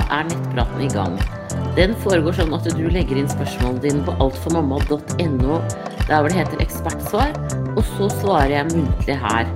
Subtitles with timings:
[0.00, 1.16] er nettpraten i gang.
[1.76, 5.60] Den foregår sånn at du legger inn spørsmålene dine på altformamma.no,
[6.08, 7.32] der hvor det heter ekspertsvar,
[7.72, 9.48] og så svarer jeg muntlig her.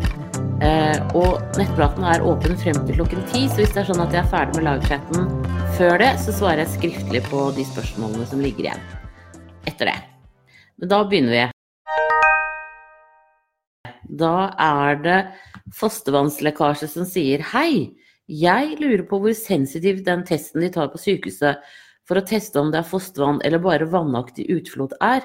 [0.64, 4.14] Eh, og nettpraten er åpen frem til klokken ti, så hvis det er sånn at
[4.17, 5.29] jeg er ferdig med lagchatten
[5.77, 8.87] før det, så svarer jeg skriftlig på de spørsmålene som ligger igjen
[9.68, 9.98] etter det.
[10.80, 11.45] Men da begynner vi.
[14.17, 15.18] Da er det
[15.76, 17.93] fostervannslekkasje som sier hei.
[18.26, 21.62] Jeg lurer på hvor sensitiv den testen de tar på sykehuset
[22.07, 25.22] for å teste om det er fostervann eller bare vannaktig utflod er.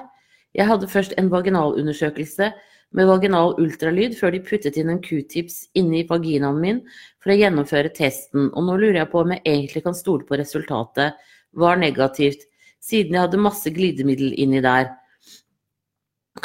[0.54, 2.52] Jeg hadde først en vaginalundersøkelse
[2.92, 6.80] med vaginal ultralyd før de puttet inn en q-tips inni vaginaen min
[7.22, 10.38] for å gjennomføre testen, og nå lurer jeg på om jeg egentlig kan stole på
[10.38, 11.16] resultatet.
[11.58, 12.44] Var negativt,
[12.82, 14.92] siden jeg hadde masse glidemiddel inni der.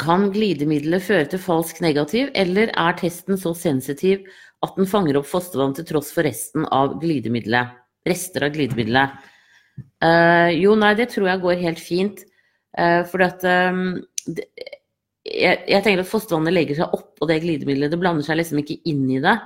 [0.00, 4.24] Kan glidemiddelet føre til falsk negativ, eller er testen så sensitiv
[4.64, 7.76] at den fanger opp fostervann til tross for resten av glidemiddelet.
[8.08, 9.20] Rester av glidemiddelet.
[10.02, 12.24] Uh, jo, nei, det tror jeg går helt fint.
[12.78, 14.48] Uh, for at um, det,
[15.28, 17.92] jeg, jeg, tenker at fostervannet legger seg oppå det glidemiddelet.
[17.94, 19.36] Det blander seg liksom ikke inn i det.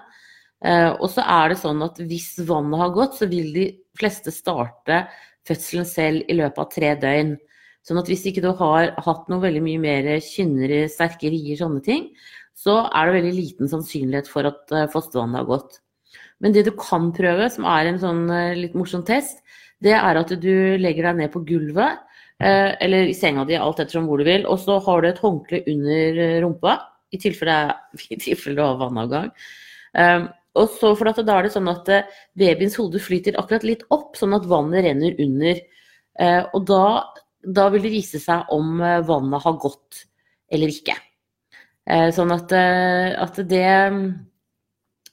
[0.63, 3.69] Uh, og så er det sånn at hvis vannet har gått, så vil de
[3.99, 5.05] fleste starte
[5.49, 7.35] fødselen selv i løpet av tre døgn.
[7.83, 11.83] Sånn at hvis ikke du har hatt noe veldig mye mer kynnere, sterke rier, sånne
[11.83, 12.13] ting,
[12.59, 15.81] så er det veldig liten sannsynlighet for at eh, fostervannet har gått.
[16.43, 19.43] Men det du kan prøve, som er en sånn eh, litt morsom test,
[19.83, 22.03] det er at du legger deg ned på gulvet,
[22.43, 25.23] eh, eller i senga di, alt ettersom hvor du vil, og så har du et
[25.23, 26.79] håndkle under rumpa,
[27.13, 27.75] i tilfelle,
[28.15, 29.35] i tilfelle du har vannavgang.
[30.53, 31.87] Og så for da er det sånn at
[32.37, 35.61] babyens hode flyter akkurat litt opp, sånn at vannet renner under.
[36.53, 36.85] Og da,
[37.41, 40.05] da vil det vise seg om vannet har gått
[40.53, 40.97] eller ikke.
[41.83, 43.71] Eh, sånn at, eh, at det,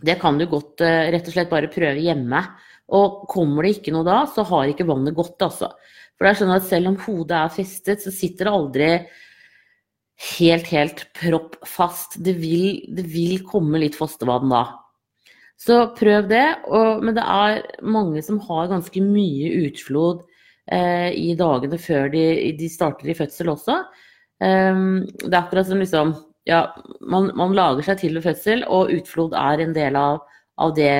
[0.05, 2.43] det kan du godt eh, rett og slett bare prøve hjemme.
[2.97, 5.71] Og kommer det ikke noe da, så har ikke vannet gått, altså.
[6.17, 8.89] For det er sånn at selv om hodet er festet, så sitter det aldri
[10.35, 12.19] helt, helt proppfast.
[12.25, 14.65] Det vil, det vil komme litt fostervann da.
[15.59, 16.45] Så prøv det.
[16.67, 20.25] Og, men det er mange som har ganske mye utflod
[20.71, 22.25] eh, i dagene før de,
[22.59, 23.79] de, starter i fødsel også.
[24.39, 26.13] Um, det er akkurat som liksom
[26.49, 26.61] ja,
[27.01, 30.23] man, man, lager seg til ved fødsel, og utflod er en del av,
[30.59, 30.93] av det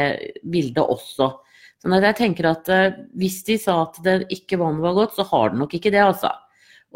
[0.44, 1.32] bildet også.
[1.80, 5.16] Sånn at jeg tenker at uh, Hvis de sa at det ikke vannet var godt,
[5.16, 6.32] så har det nok ikke det, altså.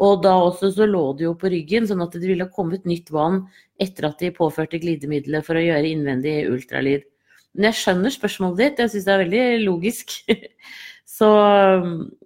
[0.02, 3.12] Og da også så lå det jo på ryggen, sånn at det ville kommet nytt
[3.14, 3.44] vann
[3.80, 7.04] etter at de påførte glidemiddelet for å gjøre innvendig ultralyd.
[7.54, 10.16] Men jeg skjønner spørsmålet ditt, jeg syns det er veldig logisk.
[11.16, 11.28] så,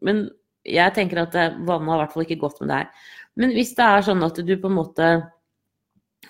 [0.00, 0.25] men
[0.69, 3.11] jeg tenker at eh, vannet har i hvert fall ikke gått med det her.
[3.38, 5.11] Men hvis det er sånn at du på en måte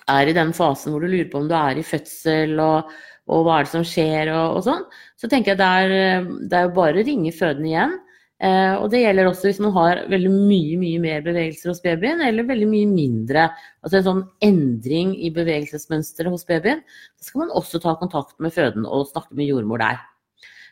[0.09, 2.91] er i den fasen hvor du lurer på om du er i fødsel og,
[3.29, 4.85] og hva er det som skjer og, og sånn,
[5.19, 7.97] så tenker jeg det er, det er jo bare å ringe fødende igjen.
[8.39, 12.21] Eh, og det gjelder også hvis man har veldig mye mye mer bevegelser hos babyen,
[12.23, 13.49] eller veldig mye mindre.
[13.83, 16.83] Altså en sånn endring i bevegelsesmønsteret hos babyen.
[17.19, 19.99] Da skal man også ta kontakt med føden og snakke med jordmor der.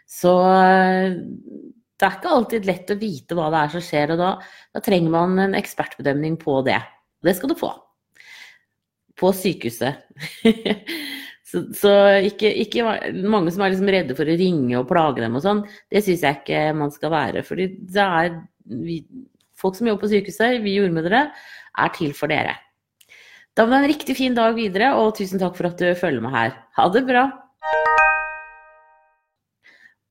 [0.08, 1.18] Så eh,
[1.98, 4.32] det er ikke alltid lett å vite hva det er som skjer, og da,
[4.78, 6.80] da trenger man en ekspertbedømning på det.
[7.20, 7.74] Og Det skal du få
[9.18, 10.04] på sykehuset.
[11.50, 11.94] så, så
[12.28, 12.86] ikke, ikke,
[13.26, 15.64] mange som er liksom redde for å ringe og plage dem og sånn.
[15.92, 17.44] Det syns jeg ikke man skal være.
[17.48, 19.02] fordi det er vi,
[19.58, 21.28] folk som jobber på sykehuset, vi jordmødre,
[21.78, 22.56] er til for dere.
[23.58, 25.90] Da må du ha en riktig fin dag videre, og tusen takk for at du
[25.98, 26.54] følger med her.
[26.78, 27.26] Ha det bra!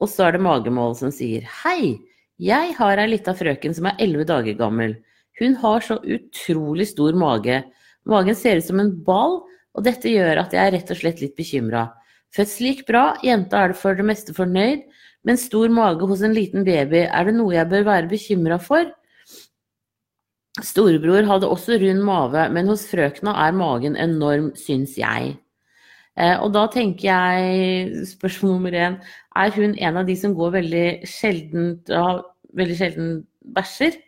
[0.02, 1.96] Og så er det magemål som sier Hei,
[2.42, 4.96] jeg har ei lita frøken som er elleve dager gammel.
[5.40, 7.62] Hun har så utrolig stor mage
[8.06, 9.40] Magen ser ut som en ball,
[9.76, 11.88] og dette gjør at jeg er rett og slett litt bekymra.
[12.34, 14.84] Fødsel gikk bra, jenta er for det meste fornøyd,
[15.26, 18.86] men stor mage hos en liten baby, er det noe jeg bør være bekymra for?
[20.64, 25.34] Storebror hadde også rund mage, men hos frøkna er magen enorm, syns jeg.
[26.16, 29.00] Eh, og da tenker jeg, spørsmål nummer én,
[29.36, 31.92] er hun en av de som går veldig sjeldent,
[32.56, 33.10] veldig sjelden
[33.56, 33.98] bæsjer?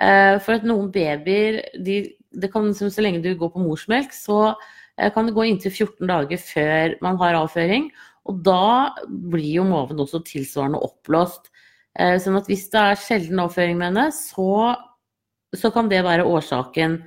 [0.00, 4.54] Eh, for at noen babyer de det kan, så lenge du går på morsmelk, så
[4.98, 7.90] eh, kan det gå inntil 14 dager før man har avføring.
[8.30, 11.50] Og da blir jo måven også tilsvarende oppblåst.
[11.98, 14.74] Eh, sånn at hvis det er sjelden avføring med henne, så,
[15.54, 16.98] så kan det være årsaken.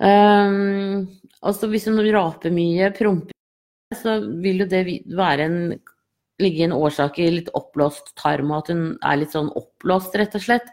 [0.00, 1.04] Um,
[1.44, 3.36] altså hvis hun raper mye, promper,
[3.96, 4.82] så vil jo det
[5.16, 5.58] være en,
[6.40, 10.36] ligge en årsak i litt oppblåst tarm, og at hun er litt sånn oppblåst, rett
[10.38, 10.70] og slett.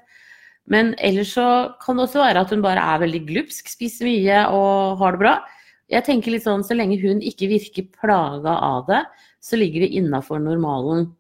[0.68, 1.48] Men ellers så
[1.84, 5.22] kan det også være at hun bare er veldig glupsk, spiser mye og har det
[5.22, 5.36] bra.
[5.88, 9.04] Jeg tenker litt sånn, Så lenge hun ikke virker plaga av det,
[9.40, 11.14] så ligger det innafor normalen.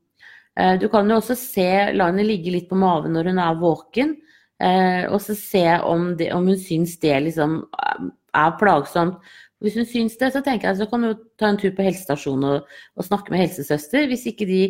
[0.59, 3.59] Eh, du kan jo også se, la henne ligge litt på maven når hun er
[3.61, 4.15] våken,
[4.59, 9.21] eh, og så se om, det, om hun syns det liksom er plagsomt.
[9.63, 12.49] Hvis hun syns det, så tenker jeg så kan du ta en tur på helsestasjonen
[12.51, 14.61] og, og, snakke med helsesøster, hvis ikke de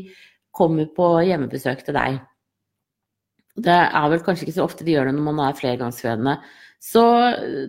[0.56, 2.22] kommer på hjemmebesøk til deg.
[3.58, 6.38] Det er vel kanskje ikke så ofte de gjør det når man er flergangsfødende.
[6.84, 7.04] Så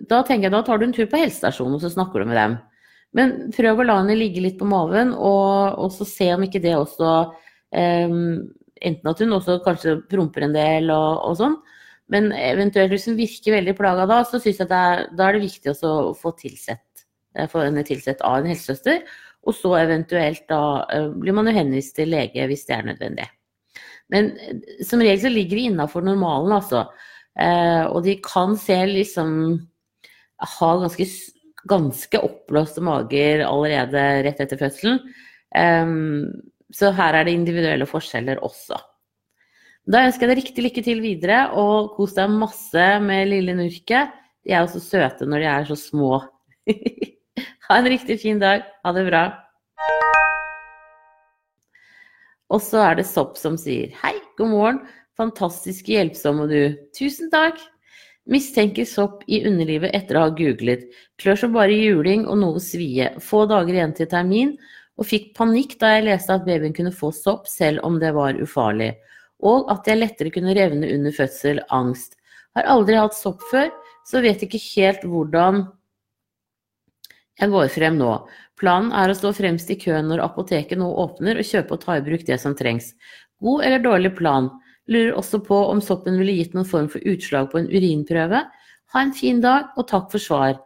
[0.09, 2.37] da tenker jeg da tar du en tur på helsestasjonen og så snakker du med
[2.37, 2.57] dem.
[3.17, 6.61] Men prøv å la henne ligge litt på maven, og, og så se om ikke
[6.61, 7.13] det også
[7.73, 8.19] um,
[8.79, 11.57] Enten at hun også kanskje promper en del og, og sånn,
[12.13, 15.41] men eventuelt hvis hun virker veldig plaga da, så syns jeg er, da er det
[15.49, 16.85] viktig å få tilsett
[17.35, 19.03] Eh, få henne tilsett av en helsesøster.
[19.47, 20.61] Og så eventuelt da
[20.93, 23.27] eh, blir man jo henvist til lege hvis det er nødvendig.
[24.13, 26.87] Men eh, som regel så ligger de innafor normalen, altså.
[27.39, 29.29] Og de kan se liksom
[30.59, 31.05] Ha ganske,
[31.69, 34.97] ganske oppblåste mager allerede rett etter fødselen.
[36.75, 38.81] Så her er det individuelle forskjeller også.
[39.89, 44.03] Da ønsker jeg deg riktig lykke til videre, og kos deg masse med lille Nurke.
[44.45, 46.19] De er jo så søte når de er så små.
[47.69, 48.63] Ha en riktig fin dag.
[48.81, 49.27] Ha det bra.
[52.49, 54.79] Og så er det Sopp som sier hei, god morgen,
[55.19, 56.61] fantastisk hjelpsomme du.
[56.97, 57.59] Tusen takk.
[58.29, 60.85] Mistenker sopp i underlivet etter å ha googlet.
[61.21, 63.09] Klør som bare juling og noe svie.
[63.25, 64.53] Få dager igjen til termin.
[64.99, 68.37] Og fikk panikk da jeg leste at babyen kunne få sopp selv om det var
[68.37, 68.91] ufarlig.
[69.41, 71.63] Og at jeg lettere kunne revne under fødsel.
[71.73, 72.17] Angst.
[72.57, 73.69] Har aldri hatt sopp før,
[74.05, 75.63] så vet ikke helt hvordan
[77.39, 78.13] jeg går frem nå.
[78.59, 81.97] Planen er å stå fremst i køen når apoteket nå åpner, og kjøpe og ta
[81.97, 82.91] i bruk det som trengs.
[83.39, 84.49] God eller dårlig plan?
[84.89, 88.41] Lurer også på om soppen ville gitt noen form for utslag på en urinprøve.
[88.93, 90.57] Ha en fin dag, og takk for svar.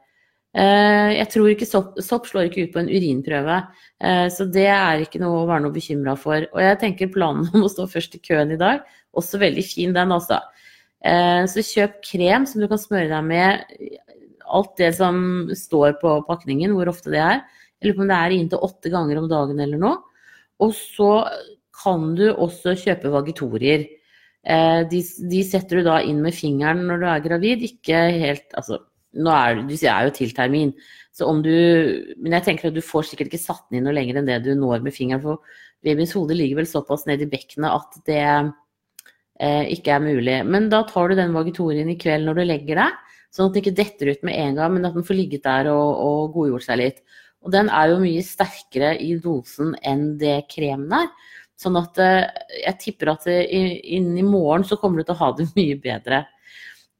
[0.53, 3.59] Eh, jeg tror ikke sopp, sopp slår ikke ut på en urinprøve,
[4.05, 6.45] eh, så det er ikke noe å være noe bekymra for.
[6.53, 8.81] Og jeg tenker planen om å stå først i køen i dag,
[9.13, 10.41] også veldig fin den, altså.
[11.03, 13.65] Så kjøp krem som du kan smøre deg med
[14.55, 15.17] alt det som
[15.57, 17.43] står på pakningen, hvor ofte det er.
[17.81, 19.99] Jeg lurer på om det er inntil åtte ganger om dagen eller noe.
[20.63, 21.11] Og så
[21.83, 23.85] kan du også kjøpe vagitorier.
[24.43, 24.99] Eh, de,
[25.31, 27.67] de, setter du da inn med fingeren når du er gravid.
[27.67, 28.79] Ikke helt Altså,
[29.13, 30.73] nå er du, er jo til termin.
[31.13, 31.53] Så om du
[32.17, 34.41] Men jeg tenker at du får sikkert ikke satt den inn noe lenger enn det
[34.45, 35.23] du når med fingeren.
[35.23, 35.41] For
[35.83, 38.21] babyens hode ligger vel såpass ned i bekkenet at det
[39.39, 40.37] eh, ikke er mulig.
[40.47, 43.01] Men da tar du den vagitorien i kveld når du legger deg.
[43.33, 45.71] Sånn at den ikke detter ut med en gang, men at den får ligget der
[45.73, 46.99] og, og godgjort seg litt.
[47.43, 51.09] Og den er jo mye sterkere i dosen enn det kremen er.
[51.59, 52.27] Sånn at eh,
[52.63, 56.23] jeg tipper at innen i morgen så kommer du til å ha det mye bedre.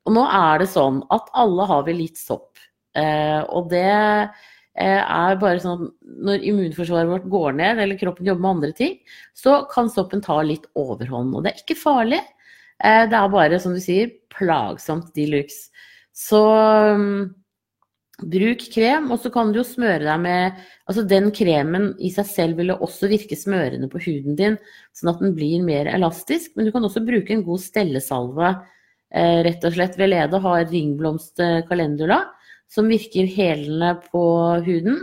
[0.04, 2.60] Og nå er det sånn at alle har vi litt sopp.
[2.98, 5.88] Eh, og det eh, er bare sånn
[6.26, 8.98] når immunforsvaret vårt går ned, eller kroppen jobber med andre ting,
[9.38, 11.38] så kan soppen ta litt overhånd.
[11.38, 12.24] Og det er ikke farlig.
[12.84, 15.70] Det er bare, som du sier, plagsomt de luxe.
[16.14, 16.40] Så
[16.94, 17.34] um,
[18.30, 22.28] bruk krem, og så kan du jo smøre deg med Altså den kremen i seg
[22.28, 24.58] selv vil også virke smørende på huden din,
[24.92, 26.54] sånn at den blir mer elastisk.
[26.58, 28.50] Men du kan også bruke en god stellesalve.
[29.16, 31.40] Eh, rett og slett Velede har ringblomst
[31.70, 32.20] calendula,
[32.68, 34.26] som virker helende på
[34.68, 35.00] huden.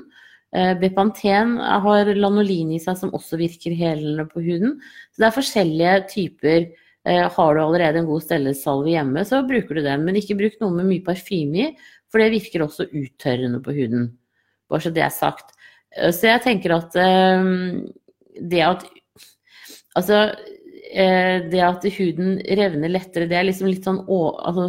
[0.53, 4.77] Eh, Bepanten har lanolin i seg, som også virker helende på huden.
[5.15, 6.69] Så det er forskjellige typer
[7.07, 10.05] har du allerede en god stellesalve hjemme, så bruker du den.
[10.05, 11.69] Men ikke bruk noe med mye parfyme i,
[12.13, 14.11] for det virker også uttørrende på huden.
[14.71, 15.55] Bare så det er sagt.
[15.97, 17.53] Eh, så jeg tenker at eh,
[18.41, 18.89] det at
[19.99, 20.31] Altså,
[21.51, 24.69] det at huden revner lettere, det er liksom litt sånn altså,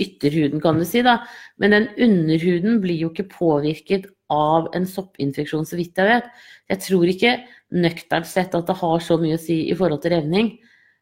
[0.00, 1.18] ytterhuden, kan du si, da.
[1.60, 6.32] Men den underhuden blir jo ikke påvirket av en soppinfeksjon, så vidt jeg vet.
[6.72, 7.34] Jeg tror ikke
[7.76, 10.50] nøkternt sett at det har så mye å si i forhold til revning.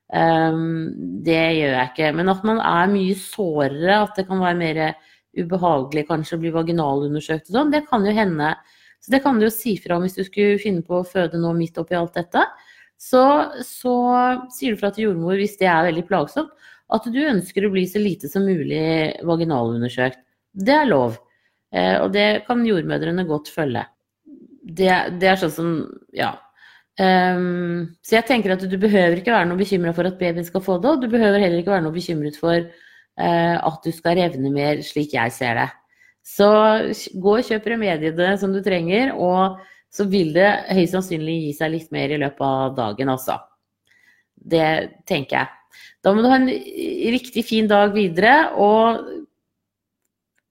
[0.07, 0.93] Um,
[1.27, 2.13] det gjør jeg ikke.
[2.15, 4.81] Men at man er mye sårere, at det kan være mer
[5.37, 8.55] ubehagelig kanskje å bli vaginalundersøkt sånn, det kan jo hende.
[9.03, 11.41] Så det kan du jo si fra om hvis du skulle finne på å føde
[11.41, 12.43] nå midt oppi alt dette.
[12.97, 13.23] Så,
[13.61, 13.97] så
[14.55, 16.55] sier du fra til jordmor hvis det er veldig plagsomt,
[16.97, 20.23] at du ønsker å bli så lite som mulig vaginalundersøkt.
[20.57, 21.19] Det er lov.
[21.75, 23.85] Eh, og det kan jordmødrene godt følge.
[24.67, 25.73] Det, det er sånn som
[26.17, 26.33] Ja.
[26.97, 30.63] Um, så jeg tenker at du behøver ikke være noe bekymra for at babyen skal
[30.65, 34.17] få det, og du behøver heller ikke være noe bekymret for uh, at du skal
[34.17, 35.67] revne mer, slik jeg ser det.
[36.27, 36.49] Så
[37.23, 39.61] gå og kjøp remediene som du trenger, og
[39.93, 43.39] så vil det høyst sannsynlig gi seg litt mer i løpet av dagen, altså.
[44.37, 44.67] Det
[45.09, 45.53] tenker jeg.
[46.05, 46.49] Da må du ha en
[47.13, 49.05] riktig fin dag videre, og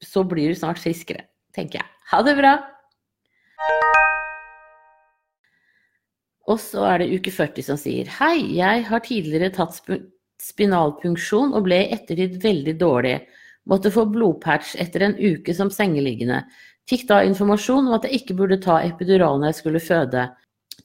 [0.03, 1.25] så blir du snart friskere,
[1.55, 1.91] tenker jeg.
[2.13, 2.55] Ha det bra!
[6.51, 9.79] Og så er det uke 40 som sier Hei, jeg har tidligere tatt
[10.45, 13.17] spinalpunksjon og ble i ettertid veldig dårlig.
[13.65, 16.43] Måtte få blodpatch etter en uke som sengeliggende.
[16.85, 20.27] Fikk da informasjon om at jeg ikke burde ta epidural når jeg skulle føde.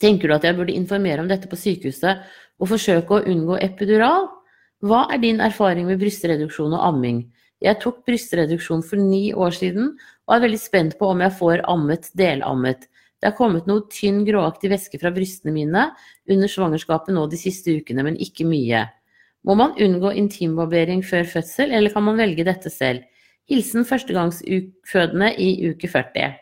[0.00, 2.23] Tenker du at jeg burde informere om dette på sykehuset
[2.61, 4.31] og forsøke å unngå epidural?
[4.81, 7.26] Hva er din erfaring med brystreduksjon og amming?
[7.61, 9.90] Jeg tok brystreduksjon for ni år siden
[10.25, 12.87] og er veldig spent på om jeg får ammet delammet.
[13.21, 15.91] Det er kommet noe tynn, gråaktig væske fra brystene mine
[16.31, 18.87] under svangerskapet nå de siste ukene, men ikke mye.
[19.45, 23.05] Må man unngå intimbarbering før fødsel, eller kan man velge dette selv?
[23.50, 26.39] Hilsen førstegangsfødende i uke 40.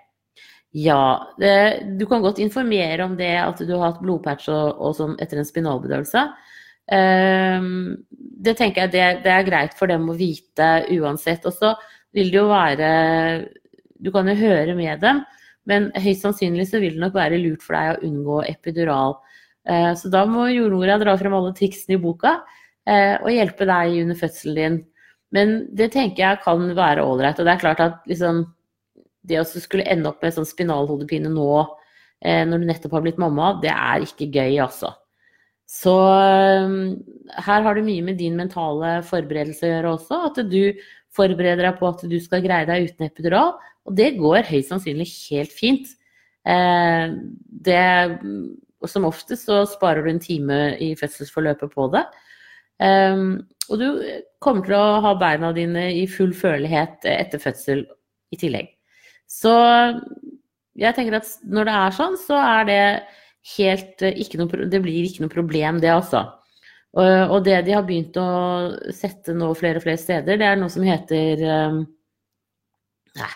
[0.76, 1.02] Ja,
[1.40, 1.52] det,
[1.99, 5.40] du kan godt informere om det at du har hatt blodpatch og, og sånn etter
[5.40, 6.25] en spinalbedøvelse.
[6.88, 10.68] Um, det tenker jeg det, det, er greit for dem å vite
[10.99, 11.47] uansett.
[11.49, 11.73] Og så
[12.16, 12.90] vil det jo være
[13.99, 15.25] Du kan jo høre med dem,
[15.68, 19.18] men høyst sannsynlig så vil det nok være lurt for deg å unngå epidural.
[19.68, 23.98] Uh, så da må jordmora dra frem alle triksene i boka uh, og hjelpe deg
[24.04, 24.78] under fødselen din.
[25.37, 27.37] Men det tenker jeg kan være ålreit.
[27.37, 28.46] Og det er klart at liksom,
[29.28, 33.20] det å skulle ende opp med sånn spinalhodepine nå uh, når du nettopp har blitt
[33.20, 34.94] mamma, det er ikke gøy, altså.
[35.68, 35.92] Så
[37.44, 40.20] her har det mye med din mentale forberedelse å gjøre også.
[40.30, 40.62] At du
[41.12, 43.58] forbereder deg på at du skal greie deg uten epidural.
[43.88, 45.92] Og det går høyst sannsynlig helt fint.
[46.49, 47.14] Eh,
[47.68, 47.83] det,
[48.78, 52.04] og som oftest så sparer du en time i fødselsforløpet på det.
[52.85, 53.23] Eh,
[53.68, 53.87] og du
[54.45, 57.87] kommer til å ha beina dine i full følelighet etter fødsel
[58.33, 58.71] i tillegg.
[59.28, 59.52] Så
[60.78, 62.83] jeg tenker at når det er sånn, så er det
[63.57, 64.04] helt
[64.40, 66.25] noe, Det blir ikke noe problem, det altså.
[66.99, 68.28] Og, det de har begynt å
[68.97, 71.83] sette nå flere og flere steder, det er noe som heter um,
[73.18, 73.28] Nei,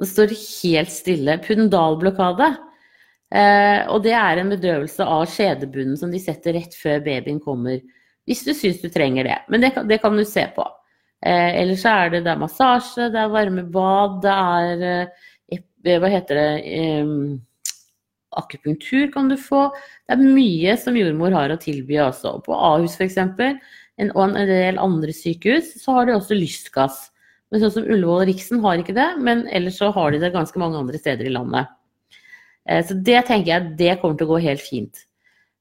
[0.00, 1.38] det står helt stille.
[1.44, 2.48] Pundalblokade.
[3.34, 7.80] Eh, og det er en bedøvelse av skjedebunnen som de setter rett før babyen kommer.
[8.28, 9.38] Hvis du syns du trenger det.
[9.52, 10.66] Men det, det kan du se på.
[11.24, 16.38] Eh, ellers er det, det er massasje, det er varmebad, det er eh, Hva heter
[16.38, 17.10] det eh,
[18.34, 19.68] akupunktur kan du få.
[20.04, 22.38] Det er mye som jordmor har å tilby også.
[22.44, 23.18] På Ahus f.eks.
[24.10, 27.06] og en del andre sykehus så har de også lystgass.
[27.52, 30.32] Men sånn som Ullevål og Riksen har ikke det, men ellers så har de det
[30.34, 31.70] ganske mange andre steder i landet.
[32.68, 35.04] Eh, så det tenker jeg det kommer til å gå helt fint.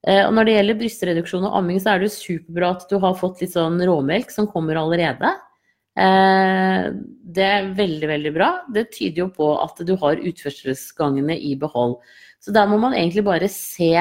[0.08, 2.98] Eh, og når det gjelder brystreduksjon og amming, så er det jo superbra at du
[3.04, 5.32] har fått litt sånn råmelk som kommer allerede.
[6.00, 6.90] Eh,
[7.38, 8.52] det er veldig, veldig bra.
[8.74, 12.00] Det tyder jo på at du har utførselsgangene i behold.
[12.44, 13.96] Så der må man egentlig bare se.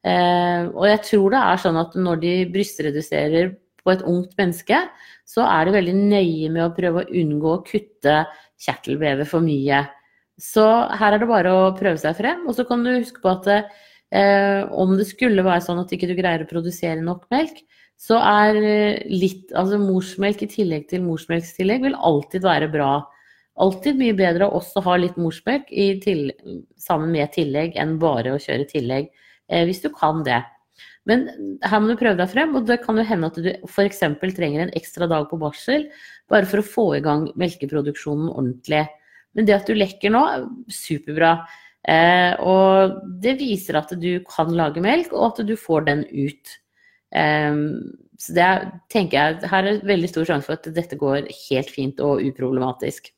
[0.00, 3.50] Og jeg tror det er sånn at når de brystreduserer
[3.84, 4.78] på et ungt menneske,
[5.28, 8.22] så er du veldig nøye med å prøve å unngå å kutte
[8.60, 9.84] kjertelvevet for mye.
[10.40, 10.64] Så
[11.00, 12.46] her er det bare å prøve seg frem.
[12.48, 16.08] Og så kan du huske på at eh, om det skulle være sånn at ikke
[16.10, 17.62] du greier å produsere nok melk,
[18.00, 18.56] så er
[19.12, 22.94] litt Altså morsmelk i tillegg til morsmelkstillegg vil alltid være bra
[23.60, 25.70] alltid mye bedre å også ha litt morsmelk
[26.80, 29.10] sammen med tillegg enn bare å kjøre tillegg,
[29.48, 30.40] eh, hvis du kan det.
[31.08, 31.26] Men
[31.64, 34.02] her må du prøve deg frem, og det kan jo hende at du f.eks.
[34.36, 35.88] trenger en ekstra dag på barsel
[36.30, 38.84] bare for å få i gang melkeproduksjonen ordentlig.
[39.36, 40.22] Men det at du lekker nå,
[40.70, 41.38] superbra.
[41.88, 46.54] Eh, og det viser at du kan lage melk, og at du får den ut.
[47.16, 47.62] Eh,
[48.20, 51.72] så det er, tenker jeg, her er veldig stor sjanse for at dette går helt
[51.72, 53.08] fint og uproblematisk.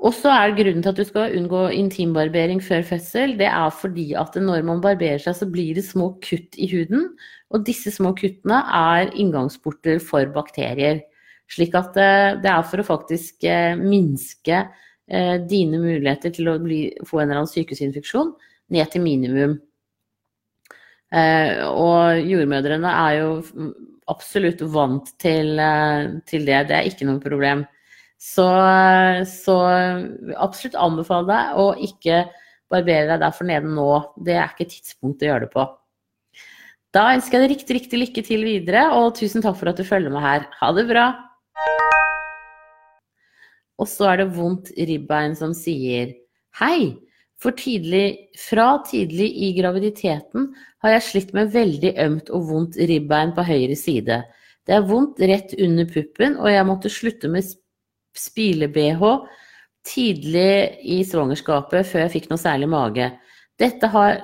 [0.00, 4.06] Og så er grunnen til at du skal unngå intimbarbering før fødsel, det er fordi
[4.16, 7.10] at når man barberer seg, så blir det små kutt i huden.
[7.52, 11.02] Og disse små kuttene er inngangsporter for bakterier.
[11.50, 16.56] Slik at eh, det er for å faktisk eh, minske eh, dine muligheter til å
[16.62, 18.32] bli, få en eller annen sykehusinfeksjon
[18.72, 19.58] ned til minimum.
[21.10, 23.30] Og jordmødrene er jo
[24.12, 25.58] absolutt vant til,
[26.30, 27.64] til det, det er ikke noe problem.
[28.20, 28.44] Så,
[29.24, 29.56] så
[30.36, 32.24] absolutt anbefale deg å ikke
[32.70, 33.90] barbere deg derfor nede nå.
[34.20, 35.66] Det er ikke tidspunktet å gjøre det på.
[36.90, 39.86] Da ønsker jeg deg riktig, riktig lykke til videre, og tusen takk for at du
[39.86, 40.48] følger med her.
[40.60, 41.06] Ha det bra!
[43.80, 46.12] Og så er det vondt ribbein som sier
[46.60, 46.98] Hei!
[47.40, 50.50] For tidlig, fra tidlig i graviditeten
[50.84, 54.18] har jeg slitt med veldig ømt og vondt ribbein på høyre side.
[54.68, 57.46] Det er vondt rett under puppen, og jeg måtte slutte med
[58.16, 59.04] spile-BH
[59.86, 63.10] tidlig i svangerskapet før jeg fikk noe særlig mage.
[63.60, 64.22] Dette har,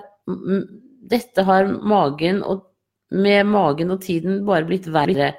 [1.11, 2.67] dette har magen og,
[3.15, 5.35] med magen og tiden bare blitt verre.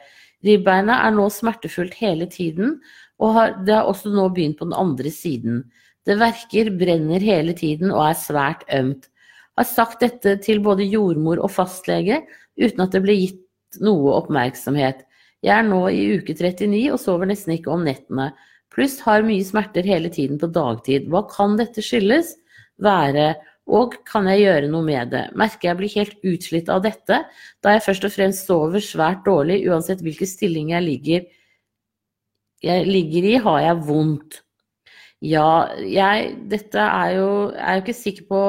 [0.46, 2.78] Ribbeina er nå smertefullt hele tiden,
[3.18, 5.64] og har, det har også nå begynt på den andre siden.
[6.08, 9.10] Det verker, brenner hele tiden og er svært ømt.
[9.58, 12.22] Har sagt dette til både jordmor og fastlege
[12.62, 15.02] uten at det ble gitt noe oppmerksomhet.
[15.46, 18.32] Jeg er nå i uke 39 og sover nesten ikke om nettene.
[18.74, 21.08] Pluss har mye smerter hele tiden på dagtid.
[21.12, 22.36] Hva kan dette skyldes?
[22.82, 23.36] Være
[23.68, 25.26] og kan jeg gjøre noe med det?
[25.36, 27.20] Merker jeg blir helt utslitt av dette,
[27.64, 31.26] da jeg først og fremst sover svært dårlig uansett hvilken stilling jeg ligger,
[32.64, 34.40] jeg ligger i, har jeg vondt.
[35.22, 38.42] Ja, jeg Dette er jo Jeg er jo ikke sikker på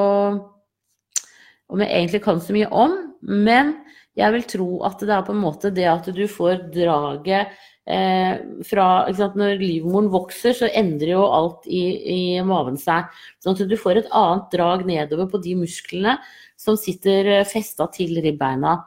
[1.69, 3.75] om jeg egentlig kan så mye om, men
[4.17, 7.53] jeg vil tro at det er på en måte det at du får draget
[7.89, 13.09] eh, fra sant, Når livmoren vokser, så endrer jo alt i, i, maven seg.
[13.43, 16.17] Sånn at du får et annet drag nedover på de musklene
[16.59, 18.79] som sitter eh, festa til ribbeina.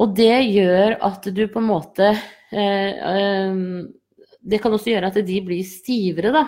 [0.00, 3.56] Og det gjør at du på en måte eh, eh,
[4.40, 6.46] Det kan også gjøre at de blir stivere, da.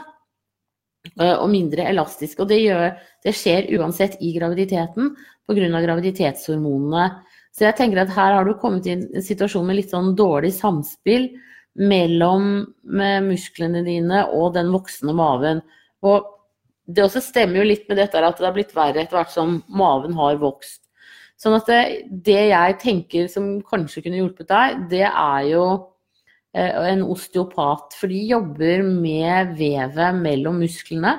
[1.21, 2.40] Eh, og mindre elastisk.
[2.42, 2.92] Og det, gjør,
[3.25, 5.12] det skjer uansett i graviditeten
[5.49, 5.71] pga.
[5.85, 7.09] graviditetshormonene.
[7.52, 10.54] Så jeg tenker at her har du kommet i en situasjon med litt sånn dårlig
[10.57, 11.28] samspill
[11.76, 12.64] mellom
[13.26, 15.61] musklene dine og den voksne maven.
[16.04, 16.31] Og
[16.88, 19.61] det også stemmer jo litt med dette at det har blitt verre etter hvert som
[19.69, 20.81] maven har vokst.
[21.40, 21.83] Sånn at det,
[22.25, 25.64] det jeg tenker som kanskje kunne hjulpet deg, det er jo
[26.52, 27.94] en osteopat.
[27.97, 31.16] For de jobber med vevet mellom musklene.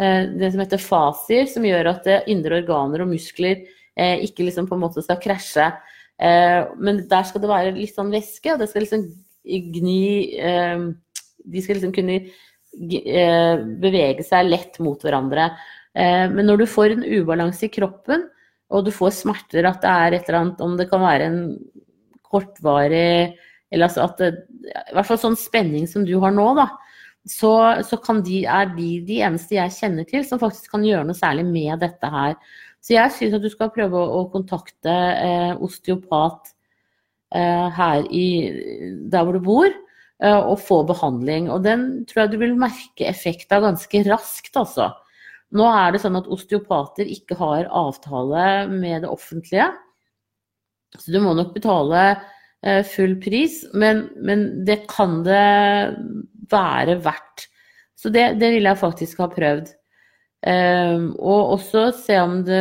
[0.00, 3.62] Eh, det som heter fasier, som gjør at indre organer og muskler
[3.96, 5.70] eh, ikke liksom på en måte skal krasje.
[6.20, 9.06] Eh, men der skal det være litt sånn væske, og det skal liksom
[9.46, 10.86] gni eh,
[11.46, 15.50] De skal liksom kunne eh, bevege seg lett mot hverandre.
[15.96, 18.28] Eh, men når du får en ubalanse i kroppen,
[18.74, 21.42] og du får smerter, at det er et eller annet Om det kan være en
[22.26, 23.36] kortvarig
[23.72, 26.68] Eller altså at I hvert fall sånn spenning som du har nå, da.
[27.26, 27.50] Så,
[27.82, 31.42] så de, er de de eneste jeg kjenner til som faktisk kan gjøre noe særlig
[31.48, 32.36] med dette her.
[32.78, 36.52] Så jeg syns at du skal prøve å, å kontakte eh, osteopat
[37.34, 38.28] eh, her i,
[39.10, 41.50] der hvor du bor, eh, og få behandling.
[41.50, 44.92] Og den tror jeg du vil merke effekt av ganske raskt, altså.
[45.56, 49.66] Nå er det sånn at osteopater ikke har avtale med det offentlige.
[50.94, 52.24] Så du må nok betale eh,
[52.88, 55.42] full pris, men, men, det kan det
[56.50, 57.46] være verdt.
[57.96, 59.72] Så det, det ville jeg faktisk ha prøvd.
[60.46, 62.60] Um, og også se om det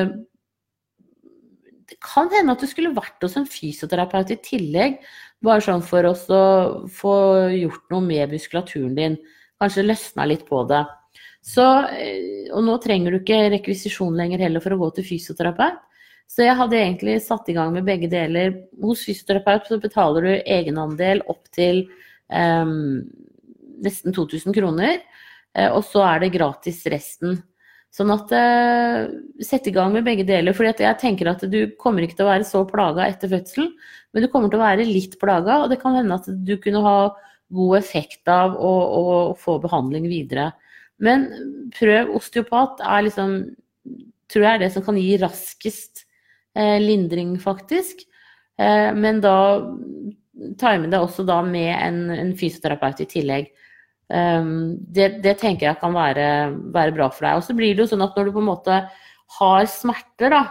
[1.85, 4.95] Det kan hende at du skulle vært hos en fysioterapeut i tillegg,
[5.45, 6.15] bare sånn for å
[6.89, 7.15] få
[7.53, 9.17] gjort noe med muskulaturen din.
[9.61, 10.81] Kanskje løsna litt på det.
[11.45, 15.77] Så, eh, og nå trenger du ikke rekvisisjon lenger heller for å gå til fysioterapeut.
[16.29, 18.55] Så jeg hadde egentlig satt i gang med begge deler.
[18.83, 21.85] Hos fysioterapeut så betaler du egenandel opp til
[22.27, 23.03] um,
[23.85, 24.99] nesten 2000 kroner.
[25.55, 27.39] Eh, og så er det gratis resten.
[27.95, 29.05] Sånn at uh,
[29.39, 30.55] sett i gang med begge deler.
[30.55, 33.71] For jeg tenker at du kommer ikke til å være så plaga etter fødselen,
[34.11, 36.83] men du kommer til å være litt plaga, og det kan hende at du kunne
[36.83, 36.97] ha
[37.55, 39.03] god effekt av å, å,
[39.39, 40.49] få behandling videre.
[40.99, 41.27] Men
[41.75, 43.37] prøv osteopat er liksom
[44.25, 46.04] Tror jeg er det som kan gi raskest eh,
[46.55, 48.05] lindring, faktisk.
[48.59, 49.37] Eh, men da
[50.59, 53.53] time det også da med en, en fysioterapeut i tillegg.
[54.05, 56.27] Um, det, det, tenker jeg kan være,
[56.75, 57.39] være, bra for deg.
[57.39, 58.79] Og så blir det jo sånn at når du på en måte
[59.39, 60.43] har smerter, da,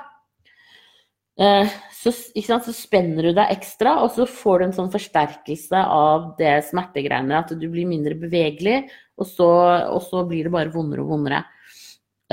[1.40, 5.84] uh, så, sant, så, spenner du deg ekstra, og så får du en sånn forsterkelse
[5.98, 7.44] av det smertegreiene.
[7.44, 8.82] At du blir mindre bevegelig,
[9.20, 9.50] og så,
[9.94, 11.44] og så blir det bare vondere og vondere.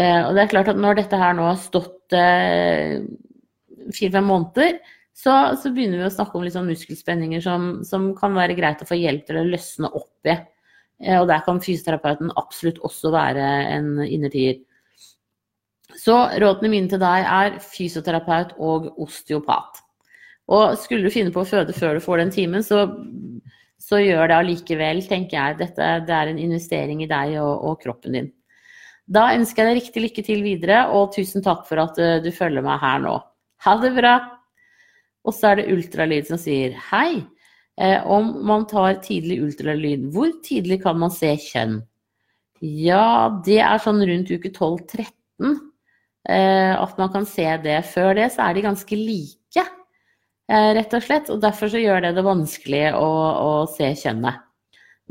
[0.01, 2.15] Og det er klart at når dette her nå har stått
[3.89, 4.79] fire-fem måneder,
[5.11, 8.87] så, så, begynner vi å snakke om sånn muskelspenninger som, som kan være greit å
[8.87, 10.37] få hjelp til å løsne opp i.
[11.03, 14.61] Eh, og der kan fysioterapeuten absolutt også være en innertier.
[15.99, 19.81] Så rådene mine til deg er fysioterapeut og osteopat.
[20.51, 22.85] Og skulle du finne på å føde før du får den timen, så,
[23.79, 25.59] så gjør det allikevel, tenker jeg.
[25.61, 28.31] Dette det er en investering i deg og, og, kroppen din.
[29.11, 32.29] Da ønsker jeg deg riktig lykke til videre, og tusen takk for at uh, du
[32.35, 33.17] følger meg her nå.
[33.65, 34.15] Ha det bra!
[35.21, 37.21] Og så er det ultralyd som sier hei.
[37.81, 41.79] Eh, om man tar tidlig ultralyd, hvor tidlig kan man se kjønn?
[42.61, 45.55] Ja, det er sånn rundt uke 12-13
[46.29, 47.79] eh, at man kan se det.
[47.89, 49.65] Før det så er de ganske like,
[50.49, 51.31] eh, rett og slett.
[51.33, 53.09] Og derfor så gjør det det vanskelig å,
[53.45, 54.41] å se kjønnet.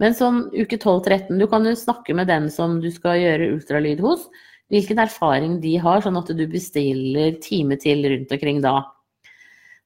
[0.00, 4.00] Men sånn uke 12-13, du kan jo snakke med den som du skal gjøre ultralyd
[4.04, 4.30] hos,
[4.70, 8.78] hvilken erfaring de har, sånn at du bestiller time til rundt omkring da.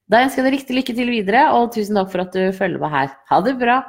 [0.05, 2.81] Da ønsker jeg deg riktig lykke til videre, og tusen takk for at du følger
[2.83, 3.13] meg her.
[3.31, 3.79] Ha det bra!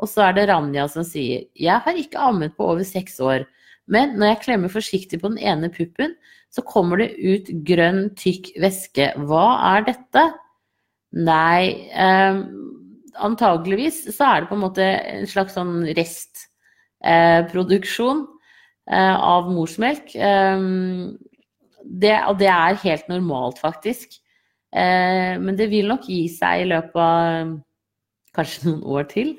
[0.00, 3.44] Og så er det Ranja som sier Jeg har ikke ammet på over seks år,
[3.86, 6.14] Men når jeg klemmer forsiktig på den ene puppen,
[6.48, 9.10] så kommer det ut grønn, tykk væske.
[9.28, 10.22] Hva er dette?
[11.12, 12.38] Nei, eh,
[13.20, 16.53] antageligvis så er det på en måte en slags sånn restproduksjon
[17.04, 20.14] eh, av morsmelk.
[20.16, 20.66] Eh,
[21.84, 24.16] det, og det er helt normalt, faktisk.
[24.74, 27.54] Eh, men det vil nok gi seg i løpet av
[28.34, 29.34] kanskje noen år til.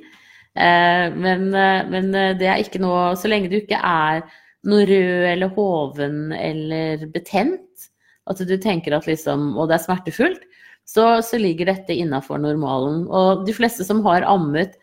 [0.56, 4.22] Eh, men, eh, men, det er ikke noe Så lenge du ikke er
[4.64, 7.90] noe rød eller hoven eller betent,
[8.26, 10.46] at du tenker at liksom Og det er smertefullt,
[10.88, 13.04] så, så ligger dette innafor normalen.
[13.10, 14.78] Og de fleste som har ammet,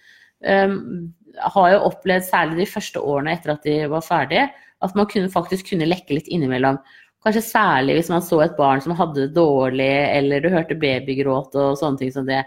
[1.38, 4.48] har jo opplevd, særlig de første årene etter at de var ferdige,
[4.82, 6.80] at man kunne, faktisk kunne lekke litt innimellom.
[7.22, 11.54] Kanskje særlig hvis man så et barn som hadde det dårlig, eller du hørte babygråt
[11.54, 12.42] og sånne ting som det.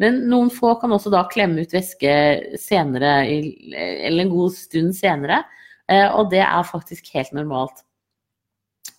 [0.00, 2.14] Men noen få kan også da klemme ut væske
[2.58, 5.42] senere, eller en god stund senere.
[5.90, 7.84] Eh, og det er faktisk helt normalt.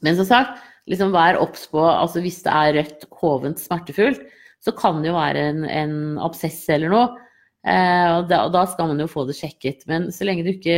[0.06, 0.60] Men som sagt,
[0.92, 4.22] liksom vær obs på altså hvis det er rødt, hovent, smertefullt,
[4.64, 7.25] så kan det jo være en, en absess eller noe.
[7.65, 9.86] Eh, og, da, og, da, skal man jo få det sjekket.
[9.89, 10.78] Men så lenge du ikke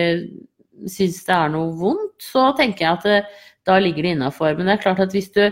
[0.87, 3.19] syns det er noe vondt, så tenker jeg at det,
[3.67, 4.55] da ligger det innafor.
[4.55, 5.43] Men det er klart at hvis du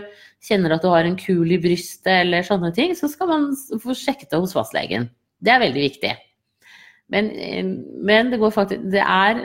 [0.46, 3.50] kjenner at du har en kul i brystet eller sånne ting, så skal man
[3.82, 5.10] få sjekket det hos fastlegen.
[5.44, 6.14] Det er veldig viktig.
[7.12, 7.28] Men,
[8.02, 9.42] men det, faktisk, det er,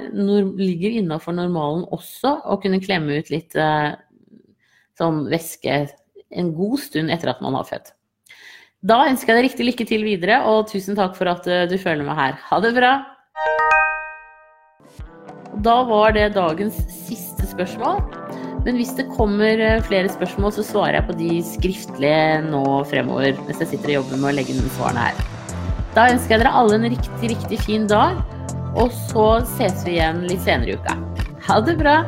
[0.57, 3.53] ligger innafor normalen også å kunne klemme ut litt
[4.97, 5.83] sånn væske
[6.31, 7.93] en god stund etter at man har født.
[8.81, 11.75] Da ønsker jeg deg riktig lykke til videre, og tusen takk for at uh, du
[11.77, 12.39] følger med her.
[12.49, 12.93] Ha det bra!
[15.61, 18.01] Da var det dagens siste spørsmål.
[18.65, 23.37] Men hvis det kommer eh, flere spørsmål, så svarer jeg på de skriftlige nå fremover.
[23.47, 25.21] Mens jeg sitter og jobber med å legge inn svarene her.
[25.97, 28.21] Da ønsker jeg dere alle en riktig, riktig fin dag.
[28.77, 30.97] Og så ses vi igjen litt senere i uka.
[31.49, 31.99] Ha det bra!